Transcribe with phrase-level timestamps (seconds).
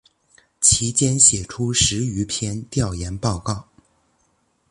[0.59, 3.67] 其间写出十余篇调研报告。